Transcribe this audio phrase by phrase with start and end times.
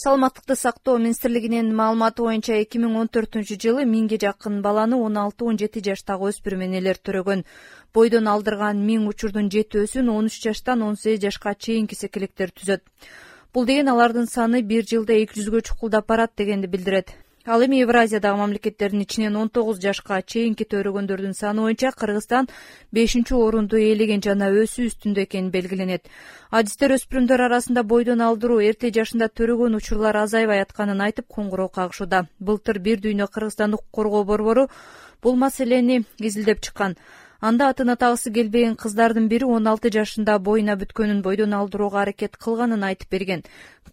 [0.00, 5.44] саламаттыкты сактоо министрлигинин маалыматы боюнча эки миң он төртүнчү жылы миңге жакын баланы он алты
[5.44, 7.44] он жети жаштагы өспүрүм энелер төрөгөн.
[7.92, 12.80] Бойдон алдырган миң учурдун жетөөсүн он үч жаштан он сегиз жашка чейинки секелектер түзөт.
[13.52, 17.12] Бул деген алардын саны бир жылда эки жүзгө чукулдап барат дегенди билдирет
[17.46, 22.48] ал эми евразиядагы мамлекеттердин ичинен он тогуз жашка чейинки төрөгөндөрдүн саны боюнча кыргызстан
[22.92, 26.04] бешинчи орунду ээлеген жана өсүү үстүндө экени белгиленет.
[26.50, 32.26] Адистер өспүрүмдөр арасында бойдон алдыруу эрте жашында төрөгөн учурлар азайбай атканын айтып коңгуроо кагышууда.
[32.40, 34.68] Былтыр бир дүйнө кыргызстандык укук коргоо борбору
[35.22, 36.96] бул маселени изилдеп чыккан
[37.40, 42.84] анда атын атагысы келбеген кыздардын бири он алты жашында боюна бүткөнүн бойдон алдырууга аракет кылганын
[42.90, 43.44] айтып берген.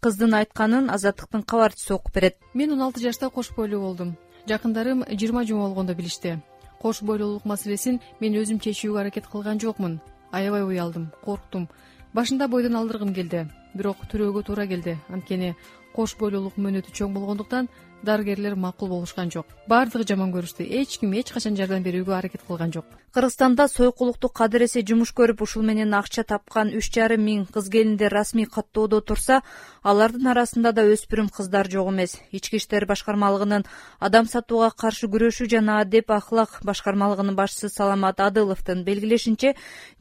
[0.00, 2.36] Кыздын айтканын азаттыктын кабарчысы окуп берет.
[2.54, 4.16] Мен он алты жашта кош бойлуу болдум.
[4.48, 6.38] Жакындарым жыйырма жума болгондо билишти.
[6.80, 10.00] Кош бойлуулук маселесин мен өзүм чечүүгө аракет кылган жокмун.
[10.32, 11.68] Аябай уялдым корктум.
[12.14, 13.46] Башында бойдон алдыргым келди.
[13.74, 14.98] Бирок төрөөгө туура келди.
[15.08, 15.54] Анткени
[15.94, 17.68] кош бойлуулук мөөнөтү чоң болгондуктан
[18.02, 19.46] дарыгерлер макул болушкан жок.
[19.68, 22.84] Баардыгы жаман көрүштү эч ким эч качан жардам берүүгө аракет кылган жок.
[23.16, 28.44] Кыргызстанда сойкулукту кадыресе жумуш көрүп ушул менен акча тапкан үч жарым миң кыз келиндер расмий
[28.44, 29.40] каттоодо турса
[29.82, 32.18] алардын арасында да өспүрүм кыздар жок эмес.
[32.30, 33.64] Ички иштер башкармалыгынын
[34.00, 39.54] адам сатууга каршы күрөшүү жана адеп ахлак башкармалыгынын башчысы саламат адыловдун белгилешинче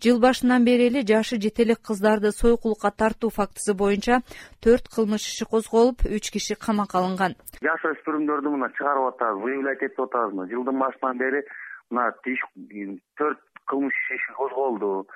[0.03, 4.21] жыл башынан бери эле жашы жете элек кыздарды сойкулукка тартуу фактысы боюнча
[4.59, 7.35] төрт кылмыш иши козголуп үч киши камакка алынган
[7.93, 10.33] өспүрүмдөрдү мына чыгарып атабыз выявлять этип атабыз.
[10.33, 11.41] Мына жылдын башынан бери
[11.89, 12.41] мына тиш
[13.19, 15.07] төрт кылмыш иши козголду.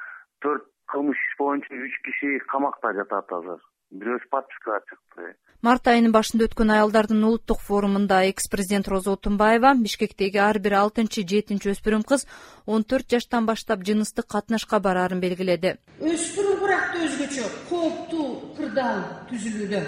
[0.44, 3.62] Төрт кылмыш иш боюнча үч киши камакта жатат азыр.
[3.90, 5.34] Бирөөсү подпискага чыкты.
[5.66, 11.26] Март айынын башында өткөн аялдардын улуттук форумунда экс президент роза отунбаева бишкектеги ар бир алтынчы
[11.26, 12.28] жетинчи өспүрүм кыз
[12.68, 15.76] он төрт жаштан баштап жыныстык катнашка бараарын белгиледи.
[16.00, 17.50] Өспүрүм куракта өзгөчө.
[17.74, 19.04] Кооптуу кырдаал
[19.34, 19.84] түзүлүүдө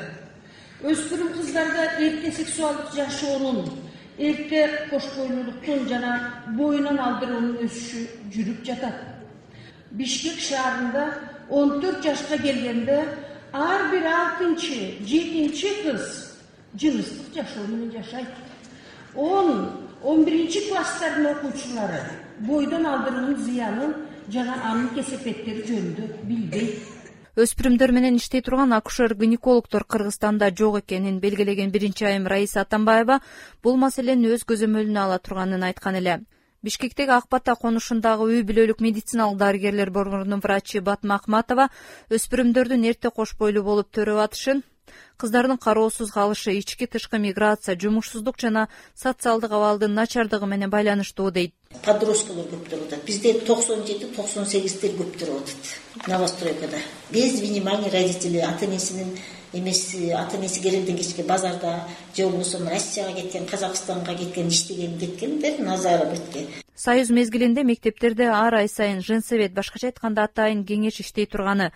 [0.81, 3.69] өспүрүм кыздарда эрте сексуалдык жашоонун
[4.17, 6.13] эрте кош бойлуулуктун жана
[6.57, 8.95] боюнан алдыруунун өсүшү жүрүп жатат.
[9.91, 11.05] Бишкек шаарында
[11.49, 12.97] он төрт жашка келгенде
[13.53, 16.07] ар бир алтынчы жетинчи кыз
[16.73, 18.27] жыныстык жашоо менен жашайт.
[19.15, 19.69] Он
[20.03, 22.01] он биринчи класстардын окуучулары
[22.39, 23.93] бойдон алдыруунун зыянын
[24.33, 27.00] жана анын кесепеттери жөнүндө билбейт
[27.39, 33.21] өспүрүмдөр менен иштей турган акушер гинекологдор кыргызстанда жок экенин белгилеген биринчи айым раиса атамбаева
[33.63, 36.17] бул маселени өз көзөмөлүнө ала турганын айткан эле.
[36.61, 41.69] Бишкектеги ак бата конушундагы үй бүлөлүк медициналык дарыгерлер борборунун врачы батма акматова
[42.11, 44.63] өспүрүмдөрдүн эрте кош бойлуу болуп төрөп атышын
[45.17, 51.53] кыздардын кароосуз калышы ички тышкы миграция жумушсуздук жана социалдык абалдын начардыгы менен байланыштуу дейт.
[51.85, 56.77] Подросткалар көп төрүп атат бизде токсон жети токсон сегиздер көп атат новостройкада.
[57.11, 59.17] Без внимания родителей ата энесинин
[59.53, 66.11] эмеси ата энеси керелден кечке базарда же болбосо россияга кеткен казакстанга кеткен иштеген кеткендер назары
[66.11, 66.47] бетке.
[66.75, 71.71] Союз мезгилинде мектептерде ар ай сайын женсовет башкача айтканда атайын кеңеш иштей турганы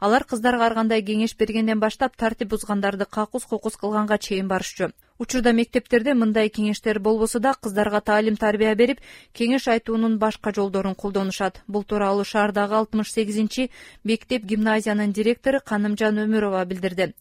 [0.00, 4.88] алар кыздарга ар кандай кеңеш бергенден баштап тартип бузгандарды какус кукус кылганга чейин барышчу.
[5.18, 9.00] Учурда мектептерде мындай кеңештер болбосо да кыздарга таалим тарбия берип
[9.34, 11.60] кеңеш айтуунун башка жолдорун колдонушат.
[11.68, 13.70] Бул тууралуу шаардагы алтымыш сегизинчи
[14.04, 17.12] мектеп гимназиянын директору канымжан өмүрова билдирди.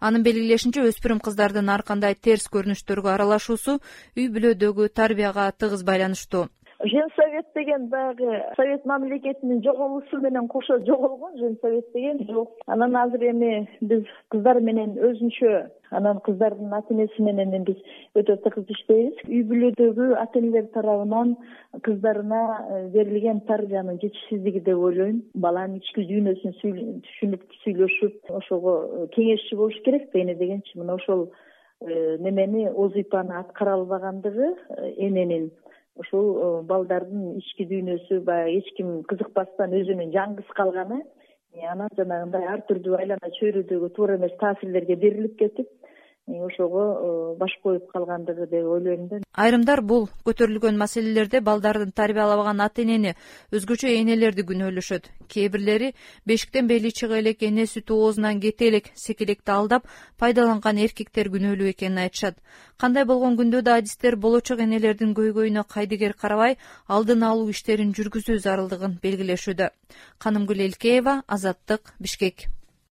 [0.00, 3.78] Анын белгилешинче өспүрүм кыздардын ар кандай терс көрүнүштөргө аралашуусу
[4.16, 6.48] үй бүлөдөгү тарбияга тыгыз байланыштуу
[6.84, 12.26] женсовет деген баягы совет мамлекетинин жоголуусу менен кошо жоголгон женсовет деген.
[12.28, 17.76] Жок анан азыр эми биз кыздар менен өзүнчө анан кыздардын ата энеси менен биз
[18.14, 19.24] өтө тыгыз иштейбиз.
[19.28, 21.36] Үй бүлөдөгү ата энелер тарабынан
[21.82, 25.22] кыздарына э, берилген тарбиянын жетишсиздиги деп ойлойм.
[25.34, 30.76] Баланын ички дүйнөсүн түшүнүп сүйлөшүп ошого э, кеңешчи болуш керек да эне дегенчи.
[30.78, 31.30] Мына ошол
[31.80, 34.54] э, немени озипаны аткара албагандыгы
[34.96, 35.50] эненин
[36.02, 41.02] ушул э, балдардын ички дүйнөсү баягы эч ким кызыкпастан өзүнүн жаңгыз калганы
[41.64, 45.68] анан жанагындай ар түрдүү айлана чөйрөдөгү туура эмес таасирлерге берилип кетип
[46.26, 49.20] ошого э, баш коюп калгандыгы деп ойлойм да.
[49.32, 53.14] Айрымдар бул көтөрүлгөн маселелерде балдарын тарбиялабаган ата энени
[53.54, 55.92] өзгөчө энелерди күнөөлөшөт кээ бирлери
[56.26, 59.86] бешиктен бели чыга элек эне сүтү оозунан кете элек секелекти алдап
[60.18, 62.34] пайдаланган эркектер күнөөлүү экенин айтышат.
[62.76, 66.58] Кандай болгон күндө да адистер болочок энелердин көйгөйүнө кайдыгер карабай
[66.88, 69.70] алдын алуу иштерин жүргүзүү зарылдыгын белгилешүүдө.
[70.18, 72.48] Канымгүл элкеева азаттык бишкек